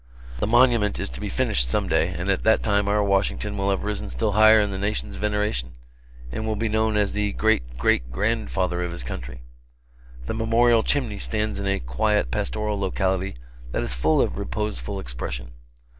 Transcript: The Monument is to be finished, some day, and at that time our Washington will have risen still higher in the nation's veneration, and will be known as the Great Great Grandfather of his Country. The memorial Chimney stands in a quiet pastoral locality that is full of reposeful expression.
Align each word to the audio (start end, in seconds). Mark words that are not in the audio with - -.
The 0.39 0.47
Monument 0.47 0.99
is 0.99 1.09
to 1.09 1.21
be 1.21 1.29
finished, 1.29 1.69
some 1.69 1.87
day, 1.87 2.07
and 2.07 2.27
at 2.31 2.41
that 2.43 2.63
time 2.63 2.87
our 2.87 3.03
Washington 3.03 3.55
will 3.55 3.69
have 3.69 3.83
risen 3.83 4.09
still 4.09 4.31
higher 4.31 4.59
in 4.59 4.71
the 4.71 4.79
nation's 4.79 5.17
veneration, 5.17 5.75
and 6.31 6.43
will 6.47 6.55
be 6.55 6.67
known 6.67 6.97
as 6.97 7.11
the 7.11 7.33
Great 7.33 7.77
Great 7.77 8.11
Grandfather 8.11 8.81
of 8.81 8.93
his 8.93 9.03
Country. 9.03 9.43
The 10.25 10.33
memorial 10.33 10.81
Chimney 10.81 11.19
stands 11.19 11.59
in 11.59 11.67
a 11.67 11.79
quiet 11.79 12.31
pastoral 12.31 12.79
locality 12.79 13.35
that 13.73 13.83
is 13.83 13.93
full 13.93 14.23
of 14.23 14.39
reposeful 14.39 14.99
expression. 14.99 15.51